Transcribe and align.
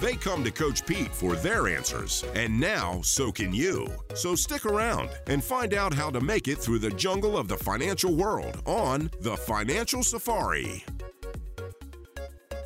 They 0.00 0.14
come 0.14 0.42
to 0.44 0.50
Coach 0.50 0.86
Pete 0.86 1.14
for 1.14 1.36
their 1.36 1.68
answers, 1.68 2.24
and 2.34 2.58
now 2.58 3.02
so 3.02 3.30
can 3.30 3.54
you. 3.54 3.86
So 4.14 4.34
stick 4.34 4.64
around 4.64 5.10
and 5.26 5.44
find 5.44 5.74
out 5.74 5.92
how 5.92 6.08
to 6.08 6.22
make 6.22 6.48
it 6.48 6.56
through 6.56 6.78
the 6.78 6.88
jungle 6.88 7.36
of 7.36 7.48
the 7.48 7.58
financial 7.58 8.14
world 8.14 8.62
on 8.64 9.10
The 9.20 9.36
Financial 9.36 10.02
Safari. 10.02 10.86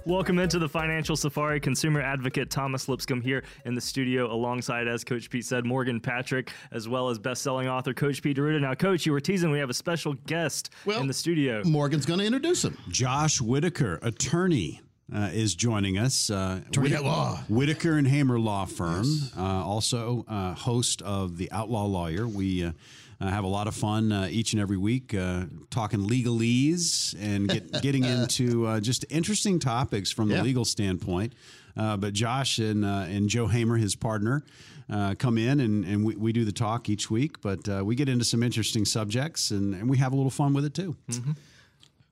Welcome 0.07 0.39
into 0.39 0.61
the 0.61 0.69
Financial 0.69 1.17
Safari. 1.17 1.59
Consumer 1.59 2.03
advocate 2.03 2.51
Thomas 2.51 2.89
Lipscomb 2.89 3.21
here 3.21 3.43
in 3.65 3.75
the 3.75 3.81
studio, 3.81 4.33
alongside, 4.33 4.87
as 4.87 5.03
Coach 5.03 5.29
Pete 5.29 5.47
said, 5.47 5.65
Morgan 5.65 5.99
Patrick, 5.99 6.53
as 6.71 6.89
well 6.89 7.09
as 7.09 7.19
best-selling 7.19 7.67
author 7.67 7.95
Coach 7.95 8.23
Pete 8.23 8.37
D'Arruda. 8.37 8.61
Now, 8.61 8.75
Coach, 8.75 9.07
you 9.07 9.13
were 9.13 9.21
teasing 9.21 9.51
we 9.51 9.59
have 9.59 9.71
a 9.71 9.75
special 9.75 10.13
guest 10.27 10.71
Well, 10.85 11.01
in 11.01 11.09
the 11.09 11.15
studio. 11.15 11.63
Morgan's 11.65 12.07
going 12.07 12.21
to 12.21 12.27
introduce 12.27 12.65
him. 12.65 12.77
Josh 12.91 13.41
Whitaker, 13.41 13.99
attorney, 14.03 14.83
uh, 15.13 15.31
is 15.33 15.55
joining 15.55 15.99
us. 15.99 16.31
Uh, 16.31 16.61
Whit- 16.77 17.03
law. 17.03 17.37
Whitaker 17.49 17.97
and 17.99 18.07
Hamer 18.07 18.39
Law 18.39 18.65
Firm. 18.65 19.07
Uh, 19.37 19.41
also, 19.43 20.25
uh, 20.29 20.55
host 20.55 21.03
of 21.03 21.37
the 21.37 21.51
Outlaw 21.53 21.85
Lawyer. 21.87 22.27
We 22.27 22.65
uh, 22.65 22.73
uh, 23.21 23.29
have 23.29 23.45
a 23.45 23.49
lot 23.49 23.67
of 23.69 23.75
fun 23.75 24.13
uh, 24.13 24.29
each 24.31 24.53
and 24.55 24.61
every 24.63 24.77
week 24.77 25.15
uh, 25.15 25.45
talking 25.71 26.01
legalese 26.01 27.15
and 27.21 27.49
get, 27.49 27.71
getting 27.83 28.05
into 28.05 28.67
uh, 28.67 28.81
just 28.81 29.05
interesting 29.11 29.59
topics 29.59 30.11
from 30.11 30.29
the 30.29 30.37
Yeah. 30.37 30.43
legal 30.43 30.65
standpoint. 30.65 31.35
Uh, 31.77 31.97
but 31.97 32.13
Josh 32.13 32.59
and 32.59 32.85
uh, 32.85 33.05
and 33.09 33.29
Joe 33.29 33.47
Hamer, 33.49 33.77
his 33.77 33.97
partner, 33.97 34.45
uh, 34.89 35.15
come 35.19 35.37
in 35.39 35.59
and, 35.61 35.85
and 35.85 36.05
we, 36.05 36.15
we 36.15 36.33
do 36.33 36.45
the 36.45 36.53
talk 36.53 36.89
each 36.89 37.11
week. 37.11 37.41
But 37.41 37.69
uh, 37.69 37.83
we 37.85 37.95
get 37.97 38.09
into 38.09 38.25
some 38.25 38.43
interesting 38.43 38.85
subjects 38.85 39.51
and, 39.51 39.75
and 39.75 39.89
we 39.91 39.99
have 39.99 40.13
a 40.13 40.17
little 40.17 40.31
fun 40.31 40.55
with 40.55 40.65
it 40.65 40.73
too. 40.75 40.97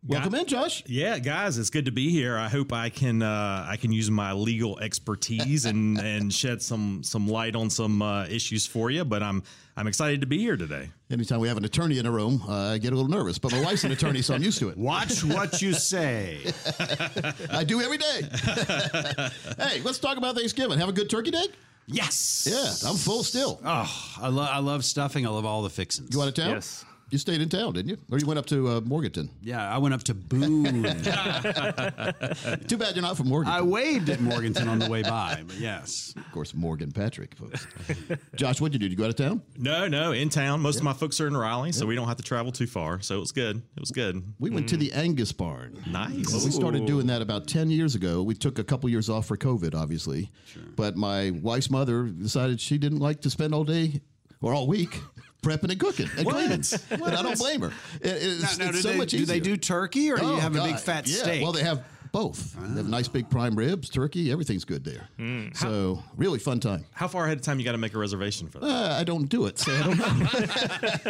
Welcome 0.04 0.34
in, 0.34 0.46
Josh. 0.46 0.82
Yeah, 0.86 1.20
guys, 1.20 1.58
it's 1.58 1.70
good 1.70 1.84
to 1.84 1.92
be 1.92 2.10
here. 2.10 2.36
I 2.36 2.48
hope 2.48 2.72
I 2.72 2.88
can 2.88 3.22
uh, 3.22 3.64
I 3.68 3.76
can 3.76 3.92
use 3.92 4.10
my 4.10 4.32
legal 4.32 4.80
expertise 4.80 5.64
and 5.64 5.96
and 6.00 6.34
shed 6.34 6.60
some 6.60 7.04
some 7.04 7.28
light 7.28 7.54
on 7.54 7.70
some 7.70 8.02
uh, 8.02 8.24
issues 8.24 8.66
for 8.66 8.90
you. 8.90 9.04
But 9.04 9.22
I'm 9.22 9.44
I'm 9.76 9.86
excited 9.86 10.20
to 10.22 10.26
be 10.26 10.38
here 10.38 10.56
today. 10.56 10.90
Anytime 11.08 11.38
we 11.38 11.46
have 11.46 11.56
an 11.56 11.64
attorney 11.64 11.98
in 11.98 12.06
a 12.06 12.10
room, 12.10 12.42
uh, 12.48 12.72
I 12.72 12.78
get 12.78 12.92
a 12.92 12.96
little 12.96 13.10
nervous. 13.10 13.38
But 13.38 13.52
my 13.52 13.62
wife's 13.62 13.84
an 13.84 13.92
attorney, 13.92 14.22
so 14.22 14.34
I'm 14.34 14.42
used 14.42 14.58
to 14.58 14.70
it. 14.70 14.76
Watch 14.76 15.22
what 15.22 15.62
you 15.62 15.72
say. 15.72 16.40
I 17.50 17.62
do 17.62 17.80
every 17.80 17.98
day. 17.98 18.22
hey, 19.58 19.82
let's 19.82 20.00
talk 20.00 20.16
about 20.16 20.34
Thanksgiving. 20.34 20.80
Have 20.80 20.88
a 20.88 20.92
good 20.92 21.10
turkey 21.10 21.30
day? 21.30 21.46
Yes. 21.86 22.48
Yeah, 22.50 22.90
I'm 22.90 22.96
full 22.96 23.22
still. 23.22 23.60
Oh, 23.64 24.14
I 24.20 24.26
love 24.26 24.48
I 24.50 24.58
love 24.58 24.84
stuffing. 24.84 25.28
I 25.28 25.30
love 25.30 25.46
all 25.46 25.62
the 25.62 25.70
fixings. 25.70 26.12
You 26.12 26.20
out 26.22 26.26
of 26.28 26.34
town? 26.34 26.50
Yes. 26.50 26.84
You 27.12 27.18
stayed 27.18 27.42
in 27.42 27.50
town, 27.50 27.74
didn't 27.74 27.90
you? 27.90 27.98
Or 28.10 28.18
you 28.18 28.24
went 28.24 28.38
up 28.38 28.46
to 28.46 28.68
uh, 28.68 28.80
Morganton? 28.80 29.28
yeah, 29.42 29.70
I 29.70 29.76
went 29.76 29.92
up 29.92 30.02
to 30.04 30.14
Boone. 30.14 30.82
Too 32.66 32.78
bad 32.78 32.94
you're 32.94 33.02
not 33.02 33.18
from 33.18 33.28
Morganton. 33.28 33.54
I 33.54 33.60
waved 33.60 34.08
at 34.08 34.22
Morganton 34.22 34.66
on 34.66 34.78
the 34.78 34.88
way 34.88 35.02
by, 35.02 35.42
but 35.46 35.56
yes. 35.56 36.14
of 36.16 36.32
course, 36.32 36.54
Morgan 36.54 36.90
Patrick, 36.90 37.34
folks. 37.34 37.66
Josh, 38.34 38.62
what'd 38.62 38.72
you 38.72 38.78
do? 38.78 38.86
Did 38.88 38.92
you 38.92 38.96
go 38.96 39.04
out 39.04 39.10
of 39.10 39.16
town? 39.16 39.42
No, 39.58 39.86
no, 39.88 40.12
in 40.12 40.30
town. 40.30 40.62
Most 40.62 40.78
of 40.78 40.84
my 40.84 40.94
folks 40.94 41.20
are 41.20 41.26
in 41.26 41.36
Raleigh, 41.36 41.72
so 41.72 41.84
we 41.84 41.94
don't 41.94 42.08
have 42.08 42.16
to 42.16 42.22
travel 42.22 42.50
too 42.50 42.66
far. 42.66 43.02
So 43.02 43.18
it 43.18 43.20
was 43.20 43.32
good. 43.32 43.58
It 43.58 43.80
was 43.80 43.90
good. 43.90 44.22
We 44.38 44.48
went 44.48 44.70
to 44.70 44.78
the 44.78 44.90
Angus 44.92 45.32
Barn. 45.32 45.84
Nice. 45.90 46.32
Well, 46.32 46.42
we 46.42 46.50
started 46.50 46.86
doing 46.86 47.08
that 47.08 47.20
about 47.20 47.46
10 47.46 47.70
years 47.70 47.94
ago. 47.94 48.22
We 48.22 48.34
took 48.34 48.58
a 48.58 48.64
couple 48.64 48.88
years 48.88 49.10
off 49.10 49.26
for 49.26 49.36
COVID, 49.36 49.74
obviously. 49.74 50.30
Sure. 50.46 50.62
But 50.76 50.96
my 50.96 51.30
wife's 51.42 51.68
mother 51.68 52.04
decided 52.04 52.58
she 52.58 52.78
didn't 52.78 53.00
like 53.00 53.20
to 53.20 53.28
spend 53.28 53.54
all 53.54 53.64
day 53.64 54.00
or 54.40 54.54
all 54.54 54.66
week 54.66 54.98
prepping 55.42 55.70
and 55.70 55.78
cooking 55.80 56.08
and 56.16 56.26
cleaning. 56.28 56.62
And 56.90 57.04
I 57.04 57.22
don't 57.22 57.38
blame 57.38 57.60
her. 57.62 57.72
It- 58.00 58.08
it's 58.22 58.58
Now, 58.58 58.68
it's 58.70 58.82
so 58.82 58.90
they, 58.90 58.96
much 58.96 59.10
do 59.10 59.16
easier. 59.18 59.26
they 59.26 59.40
do 59.40 59.56
turkey 59.56 60.10
or 60.10 60.16
do 60.16 60.24
Oh, 60.24 60.34
you 60.36 60.40
have 60.40 60.56
a 60.56 60.62
big 60.62 60.78
fat 60.78 61.06
yeah. 61.08 61.16
steak? 61.16 61.42
Well, 61.42 61.52
they 61.52 61.62
have 61.64 61.84
both. 62.12 62.54
They 62.60 62.76
have 62.76 62.88
nice 62.88 63.08
big 63.08 63.30
prime 63.30 63.56
ribs, 63.56 63.88
turkey, 63.88 64.30
everything's 64.30 64.66
good 64.66 64.84
there. 64.84 65.08
Hmm. 65.16 65.48
So, 65.54 66.02
really 66.14 66.38
fun 66.38 66.60
time. 66.60 66.84
How 66.92 67.08
far 67.08 67.24
ahead 67.24 67.38
of 67.38 67.42
time 67.42 67.58
you 67.58 67.64
got 67.64 67.72
to 67.72 67.78
make 67.78 67.94
a 67.94 67.98
reservation 67.98 68.48
for 68.48 68.58
that? 68.58 68.66
Uh, 68.66 68.96
I 69.00 69.02
don't 69.04 69.30
do 69.30 69.46
it, 69.46 69.58
so 69.58 69.72
I 69.72 69.82
don't 69.82 69.98
know. 69.98 70.06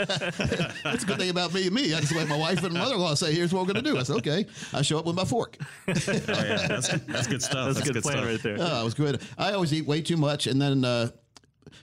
That's 0.84 1.02
a 1.02 1.06
good 1.06 1.18
thing 1.18 1.30
about 1.30 1.52
me 1.52 1.66
and 1.66 1.74
me. 1.74 1.92
I 1.92 2.00
just 2.00 2.14
let 2.14 2.28
my 2.28 2.36
wife 2.38 2.62
and 2.62 2.72
mother-in-law 2.74 3.14
say, 3.14 3.34
"Here's 3.34 3.52
what 3.52 3.66
we're 3.66 3.72
going 3.72 3.84
to 3.84 3.90
do." 3.90 3.98
I 3.98 4.04
said, 4.04 4.16
"Okay." 4.18 4.46
I 4.72 4.82
show 4.82 4.96
up 4.98 5.04
with 5.06 5.16
my 5.16 5.24
fork. 5.24 5.56
oh 5.88 5.92
yeah, 6.06 6.66
that's, 6.68 6.88
that's 6.88 7.26
good 7.26 7.42
stuff. 7.42 7.74
That's, 7.74 7.88
a 7.88 7.92
good, 7.92 8.02
plan 8.02 8.18
stuff. 8.18 8.26
right 8.28 8.42
there. 8.42 8.56
Oh, 8.60 8.82
it 8.82 8.84
was 8.84 8.94
good. 8.94 9.20
I 9.36 9.52
always 9.54 9.72
eat 9.72 9.86
way 9.86 10.02
too 10.02 10.16
much, 10.16 10.46
and 10.46 10.60
then. 10.62 10.84
Uh, 10.84 11.08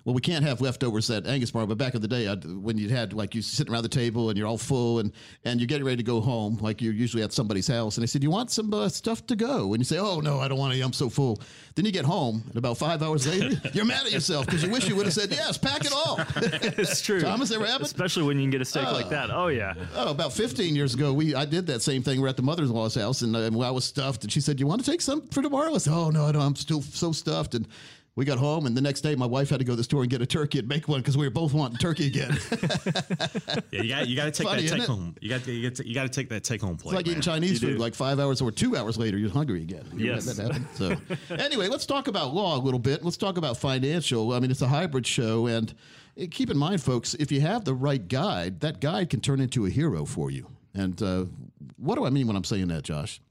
well, 0.06 0.14
we 0.14 0.22
can't 0.22 0.44
have 0.44 0.62
leftovers 0.62 1.10
at 1.10 1.28
Angus 1.28 1.52
Barn, 1.52 1.68
but 1.68 1.78
back 1.78 1.96
in 1.96 2.02
the 2.02 2.08
day, 2.08 2.28
I'd, 2.28 2.46
when 2.46 2.78
you 2.78 2.90
had 2.90 3.14
like 3.14 3.36
you 3.36 3.42
sitting 3.42 3.74
around 3.74 3.84
the 3.84 3.90
table 3.90 4.30
and 4.30 4.38
you're 4.38 4.48
all 4.48 4.58
full 4.58 5.00
and 5.00 5.12
and 5.46 5.60
you're 5.60 5.68
getting 5.68 5.86
ready 5.86 5.98
to 5.98 6.04
go 6.04 6.22
home, 6.22 6.58
like 6.62 6.82
you're 6.82 6.94
usually 6.94 7.24
at 7.24 7.34
somebody's 7.34 7.68
house, 7.68 7.98
and 7.98 8.04
they 8.04 8.08
said, 8.08 8.24
"You 8.24 8.32
want 8.32 8.52
some 8.52 8.74
uh, 8.74 8.90
stuff 8.90 9.26
to 9.28 9.36
go?" 9.36 9.74
And 9.74 9.80
you 9.80 9.86
say, 9.86 9.98
"Oh 9.98 10.20
no, 10.20 10.40
I 10.40 10.48
don't 10.48 10.58
want 10.58 10.74
any. 10.74 10.82
I'm 10.82 10.94
so 10.94 11.10
full." 11.10 11.42
Then 11.76 11.86
you 11.86 11.92
get 11.92 12.06
home, 12.06 12.44
and 12.48 12.58
about 12.58 12.78
five 12.78 13.02
hours 13.02 13.28
later, 13.28 13.62
you're 13.74 13.86
mad 13.86 14.06
at 14.06 14.12
yourself 14.12 14.46
because 14.46 14.64
you 14.64 14.70
wish 14.70 14.88
you 14.88 14.96
would 14.96 15.06
have 15.06 15.14
said, 15.14 15.32
"Yes, 15.32 15.58
pack 15.58 15.86
it 15.86 15.94
all." 15.94 16.20
it's 16.36 17.02
true. 17.02 17.22
Thomas, 17.22 17.52
ever 17.52 17.66
happened? 17.66 17.86
Especially 17.86 18.24
when 18.24 18.38
you 18.38 18.44
can 18.44 18.52
get 18.52 18.62
a 18.62 18.66
steak 18.66 18.92
like 18.92 19.10
that. 19.10 19.30
Oh, 19.32 19.48
yeah. 19.48 19.74
Oh, 19.96 20.12
about 20.12 20.34
15 20.34 20.76
years 20.76 20.94
ago, 20.94 21.14
we 21.14 21.36
I 21.36 21.46
did 21.46 21.68
that 21.68 21.82
same 21.82 22.04
thing. 22.04 22.22
We're 22.22 22.28
at 22.28 22.38
the 22.38 22.44
mother-in-law's 22.44 22.96
house, 22.96 23.22
and, 23.22 23.36
uh, 23.36 23.40
and 23.40 23.64
I 23.64 23.72
was 23.72 23.86
stuffed. 23.86 24.24
And 24.24 24.32
she 24.32 24.42
said, 24.42 24.60
"You 24.60 24.68
want 24.68 24.84
to 24.84 24.90
take 24.90 25.02
some 25.02 25.28
for 25.30 25.42
tomorrow?" 25.42 25.74
I 25.74 25.78
said, 25.78 25.94
"Oh 25.94 26.10
no, 26.10 26.26
I 26.26 26.32
don't. 26.32 26.42
I'm 26.42 26.56
still 26.56 26.82
so 26.82 27.12
stuffed." 27.12 27.56
And 27.56 27.68
we 28.16 28.26
got 28.26 28.38
home, 28.38 28.66
and 28.66 28.76
the 28.76 28.82
next 28.82 29.02
day, 29.02 29.16
my 29.16 29.26
wife 29.26 29.50
had 29.50 29.60
to 29.60 29.66
go 29.66 29.74
to 29.74 29.78
the 29.78 29.84
store 29.84 30.02
and 30.02 30.10
get 30.10 30.22
a 30.22 30.26
turkey 30.26 30.60
and 30.60 30.68
make 30.68 30.88
one 30.90 31.00
because 31.00 31.16
we 31.18 31.26
were 31.26 31.32
both 31.32 31.54
wanting 31.54 31.78
turkey 31.78 32.08
again. 32.08 32.38
Yeah, 33.72 33.82
you 33.82 33.90
got 33.90 34.08
you 34.08 34.16
got 34.16 34.26
to 34.26 34.32
take 34.32 34.48
Funny, 34.48 34.62
that 34.62 34.66
isn't 34.66 34.80
take 34.80 34.88
home. 34.88 35.16
You 35.22 35.30
got 35.30 35.48
you 35.48 35.70
got 35.70 35.76
to, 35.76 35.88
you 35.88 35.94
got 35.94 36.04
to 36.04 36.10
take 36.10 36.30
that 36.30 36.44
take 36.44 36.62
home 36.62 36.76
plate. 36.78 36.92
It's 36.92 36.96
like 36.98 37.08
eating. 37.08 37.22
Chinese 37.22 37.62
You 37.62 37.70
food. 37.70 37.74
do. 37.76 37.80
Like 37.82 37.94
five 37.96 38.20
hours 38.20 38.42
or 38.42 38.52
two 38.52 38.76
hours 38.76 38.98
later, 38.98 39.18
you're 39.18 39.30
hungry 39.30 39.62
again. 39.62 39.86
You 39.96 40.08
Yes. 40.08 40.26
had 40.28 40.36
that 40.38 40.54
happen? 40.54 40.68
So, 41.30 41.36
anyway, 41.36 41.68
let's 41.68 41.86
talk 41.86 42.08
about 42.08 42.34
law 42.34 42.58
a 42.58 42.62
little 42.62 42.80
bit. 42.80 43.04
Let's 43.04 43.18
talk 43.18 43.38
about 43.38 43.58
financial. 43.58 44.34
I 44.34 44.40
mean, 44.40 44.52
it's 44.52 44.62
a 44.62 44.68
hybrid 44.68 45.06
show, 45.06 45.48
and 45.48 45.74
eh, 46.18 46.28
keep 46.30 46.50
in 46.50 46.58
mind, 46.58 46.82
folks, 46.82 47.14
if 47.16 47.32
you 47.32 47.42
have 47.42 47.64
the 47.66 47.74
right 47.74 48.06
guide, 48.08 48.60
that 48.62 48.82
guide 48.82 49.10
can 49.10 49.22
turn 49.22 49.40
into 49.40 49.66
a 49.66 49.70
hero 49.70 50.04
for 50.06 50.32
you. 50.32 50.48
And 50.74 51.02
uh, 51.02 51.26
what 51.78 51.96
do 51.96 52.06
I 52.06 52.10
mean 52.10 52.28
when 52.28 52.36
I'm 52.36 52.44
saying 52.44 52.68
that, 52.70 52.84
Josh? 52.84 53.22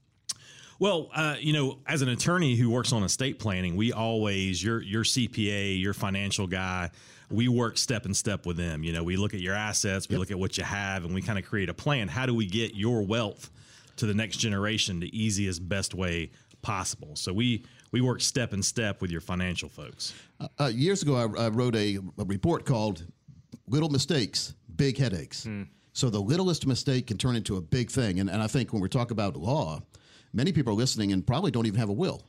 Well, 0.79 1.09
uh, 1.13 1.35
you 1.37 1.51
know, 1.51 1.79
as 1.85 2.01
an 2.01 2.07
attorney 2.07 2.55
who 2.55 2.69
works 2.69 2.93
on 2.93 3.03
estate 3.03 3.37
planning, 3.37 3.75
we 3.75 3.91
always 3.91 4.63
your 4.63 4.81
your 4.81 5.03
CPA, 5.03 5.79
your 5.79 5.93
financial 5.93 6.47
guy, 6.47 6.89
we 7.29 7.49
work 7.49 7.77
step 7.77 8.05
and 8.05 8.15
step 8.15 8.45
with 8.45 8.55
them. 8.55 8.83
You 8.83 8.93
know, 8.93 9.03
we 9.03 9.17
look 9.17 9.33
at 9.33 9.41
your 9.41 9.55
assets, 9.55 10.07
we 10.07 10.15
look 10.15 10.31
at 10.31 10.39
what 10.39 10.57
you 10.57 10.63
have, 10.63 11.03
and 11.03 11.13
we 11.13 11.21
kind 11.21 11.37
of 11.37 11.45
create 11.45 11.67
a 11.67 11.73
plan. 11.73 12.07
How 12.07 12.25
do 12.25 12.33
we 12.33 12.45
get 12.45 12.75
your 12.75 13.01
wealth 13.01 13.51
to 13.97 14.05
the 14.05 14.13
next 14.13 14.37
generation 14.37 15.01
the 15.01 15.17
easiest, 15.17 15.67
best 15.67 15.93
way 15.93 16.31
possible? 16.61 17.15
So 17.17 17.33
we 17.33 17.65
we 17.91 17.99
work 17.99 18.21
step 18.21 18.53
and 18.53 18.63
step 18.63 19.01
with 19.01 19.11
your 19.11 19.21
financial 19.21 19.67
folks. 19.67 20.13
Uh, 20.59 20.71
years 20.73 21.01
ago, 21.01 21.15
I, 21.15 21.45
I 21.45 21.49
wrote 21.49 21.75
a, 21.75 21.97
a 22.17 22.23
report 22.23 22.65
called 22.65 23.05
"Little 23.67 23.89
Mistakes, 23.89 24.53
Big 24.77 24.97
Headaches." 24.97 25.43
So 25.91 26.09
the 26.09 26.21
littlest 26.21 26.65
mistake 26.65 27.07
can 27.07 27.17
turn 27.17 27.35
into 27.35 27.57
a 27.57 27.61
big 27.61 27.91
thing. 27.91 28.21
And, 28.21 28.29
and 28.29 28.41
I 28.41 28.47
think 28.47 28.71
when 28.71 28.81
we 28.81 28.87
talk 28.87 29.11
about 29.11 29.35
law, 29.35 29.81
many 30.33 30.51
people 30.51 30.73
are 30.73 30.75
listening 30.75 31.11
and 31.11 31.25
probably 31.25 31.51
don't 31.51 31.65
even 31.65 31.79
have 31.79 31.89
a 31.89 31.93
will. 31.93 32.23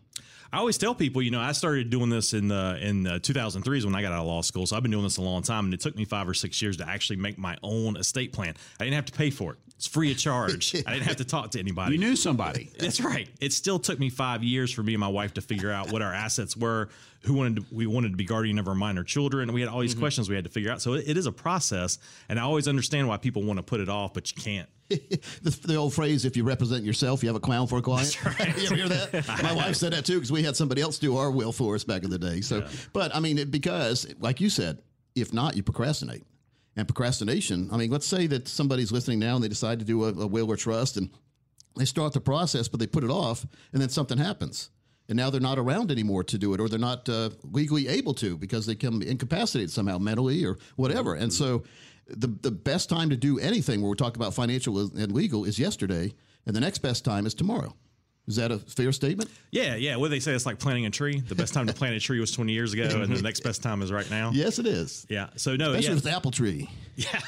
I 0.53 0.59
always 0.59 0.79
tell 0.79 0.97
people, 0.97 1.23
you 1.23 1.31
know, 1.31 1.41
I 1.41 1.53
started 1.53 1.91
doing 1.91 2.11
this 2.11 2.33
in 2.35 2.49
the 2.49 2.77
in 2.81 3.07
uh, 3.07 3.19
2003 3.21 3.79
is 3.79 3.87
when 3.87 3.95
I 3.95 4.03
got 4.03 4.13
out 4.13 4.21
of 4.21 4.27
law 4.27 4.43
school. 4.43 4.67
So 4.67 4.77
I've 4.77 4.83
been 4.83 4.91
doing 4.91 5.05
this 5.05 5.17
a 5.17 5.23
long 5.23 5.43
time, 5.43 5.67
and 5.67 5.75
it 5.75 5.81
took 5.81 5.95
me 5.95 6.05
five 6.05 6.29
or 6.29 6.35
six 6.35 6.61
years 6.61 6.77
to 6.79 6.89
actually 6.89 7.17
make 7.17 7.39
my 7.39 7.57
own 7.63 7.97
estate 7.97 8.33
plan. 8.33 8.55
I 8.81 8.85
didn't 8.85 8.97
have 8.97 9.05
to 9.07 9.13
pay 9.13 9.31
for 9.31 9.53
it; 9.53 9.59
it's 9.81 9.87
free 9.87 10.11
of 10.11 10.19
charge. 10.19 10.75
I 10.87 10.93
didn't 10.93 11.07
have 11.07 11.17
to 11.17 11.25
talk 11.25 11.53
to 11.53 11.59
anybody. 11.59 11.95
you 11.95 11.99
knew 11.99 12.15
somebody. 12.15 12.71
That's 12.79 13.01
right. 13.01 13.31
It 13.41 13.55
still 13.55 13.79
took 13.79 13.99
me 13.99 14.11
five 14.11 14.45
years 14.45 14.71
for 14.71 14.83
me 14.83 14.93
and 14.93 15.01
my 15.01 15.09
wife 15.09 15.33
to 15.35 15.41
figure 15.41 15.71
out 15.71 15.91
what 15.91 16.03
our 16.03 16.13
assets 16.13 16.55
were, 16.55 16.91
who 17.23 17.33
wanted 17.33 17.57
to, 17.57 17.75
we 17.75 17.87
wanted 17.87 18.11
to 18.11 18.19
be 18.19 18.27
guardian 18.27 18.59
of 18.59 18.69
our 18.69 18.75
minor 18.75 19.03
children. 19.03 19.51
We 19.55 19.63
had 19.63 19.71
all 19.71 19.81
these 19.81 19.93
mm-hmm. 19.93 20.01
questions 20.01 20.29
we 20.29 20.35
had 20.35 20.45
to 20.45 20.51
figure 20.51 20.71
out. 20.71 20.83
So 20.83 20.93
it, 20.93 21.09
it 21.09 21.17
is 21.17 21.25
a 21.25 21.33
process, 21.33 21.97
and 22.29 22.39
I 22.39 22.43
always 22.43 22.69
understand 22.69 23.09
why 23.09 23.17
people 23.17 23.43
want 23.43 23.57
to 23.57 23.63
put 23.63 23.81
it 23.81 23.89
off, 23.89 24.13
but 24.13 24.31
you 24.31 24.43
can't. 24.43 24.69
the, 24.91 25.59
the 25.65 25.77
old 25.77 25.95
phrase, 25.95 26.27
if 26.27 26.37
you 26.37 26.45
represent 26.45 26.85
yourself, 26.85 27.23
you 27.23 27.31
have 27.31 27.37
a 27.37 27.41
clown 27.41 27.67
for 27.67 27.79
a 27.79 27.83
client. 27.83 28.15
you 28.59 28.67
ever 28.67 28.75
hear 28.75 28.89
that? 28.89 29.43
My 29.43 29.55
wife 29.55 29.77
said 29.77 29.95
that 29.95 30.05
too 30.05 30.17
because 30.17 30.31
we 30.31 30.43
had 30.43 30.57
somebody 30.57 30.83
else 30.83 30.99
do 30.99 31.17
our 31.17 31.31
will 31.31 31.53
for 31.53 31.75
us 31.75 31.85
back 31.85 32.05
in 32.05 32.11
the 32.11 32.19
day. 32.19 32.43
So, 32.43 32.67
but 32.93 33.17
I 33.17 33.21
mean, 33.21 33.39
it, 33.39 33.51
because 33.51 34.07
like 34.19 34.43
you 34.43 34.51
said, 34.51 34.83
if 35.15 35.33
not, 35.33 35.57
you 35.57 35.63
procrastinate. 35.63 36.25
And 36.77 36.87
procrastination, 36.87 37.69
I 37.73 37.77
mean, 37.77 37.91
let's 37.91 38.07
say 38.07 38.27
that 38.29 38.47
somebody's 38.47 38.93
listening 38.93 39.19
now 39.19 39.35
and 39.35 39.43
they 39.43 39.49
decide 39.49 39.81
to 39.81 39.85
do 39.85 40.05
a, 40.05 40.09
a 40.09 40.27
will 40.27 40.51
or 40.51 40.57
trust 40.57 40.97
and 40.97 41.11
they 41.77 41.85
start 41.85 42.13
the 42.13 42.21
process, 42.21 42.69
but 42.69 42.81
they 42.81 42.87
put 42.87 43.05
it 43.05 43.11
off, 43.11 43.47
and 43.73 43.81
then 43.81 43.89
something 43.89 44.19
happens. 44.19 44.71
And 45.09 45.17
now 45.17 45.31
they're 45.31 45.41
not 45.41 45.59
around 45.59 45.91
anymore 45.91 46.23
to 46.25 46.39
do 46.39 46.55
it, 46.55 46.61
or 46.61 46.69
they're 46.69 46.79
not 46.79 47.09
uh, 47.09 47.31
legally 47.43 47.89
able 47.89 48.15
to 48.15 48.37
because 48.37 48.67
they 48.67 48.75
become 48.75 49.03
incapacitated 49.03 49.71
somehow 49.71 49.99
mentally 49.99 50.45
or 50.45 50.59
whatever. 50.77 51.15
And 51.15 51.33
so 51.33 51.65
the, 52.07 52.29
the 52.29 52.51
best 52.51 52.89
time 52.89 53.11
to 53.11 53.17
do 53.17 53.39
anything 53.39 53.81
where 53.81 53.89
we're 53.89 53.95
talking 53.95 54.21
about 54.21 54.35
financial 54.35 54.79
and 54.79 55.13
legal 55.13 55.45
is 55.45 55.59
yesterday, 55.59 56.13
and 56.47 56.55
the 56.55 56.61
next 56.61 56.79
best 56.79 57.05
time 57.05 57.27
is 57.27 57.35
tomorrow. 57.35 57.75
Is 58.31 58.37
that 58.37 58.53
a 58.53 58.59
fair 58.59 58.93
statement? 58.93 59.29
Yeah, 59.51 59.75
yeah. 59.75 59.97
What 59.97 60.13
they 60.13 60.21
say 60.21 60.31
it's 60.33 60.47
like 60.47 60.61
planting 60.61 60.87
a 60.87 60.91
tree. 60.91 61.19
The 61.19 61.35
best 61.35 61.53
time 61.53 61.67
to 61.67 61.73
plant 61.73 61.97
a 61.97 62.01
tree 62.01 62.21
was 62.21 62.31
20 62.31 62.53
years 62.53 62.73
ago, 62.73 62.85
and 62.85 63.13
the 63.13 63.21
next 63.23 63.41
best 63.41 63.61
time 63.61 63.83
is 63.83 63.91
right 63.91 64.09
now. 64.09 64.31
Yes, 64.41 64.61
it 64.61 64.67
is. 64.67 65.05
Yeah. 65.09 65.31
So 65.35 65.57
no, 65.57 65.71
Especially 65.71 65.89
yeah. 65.89 65.95
with 65.97 66.05
the 66.05 66.13
apple 66.13 66.31
tree. 66.31 66.71
Yeah. 66.97 67.21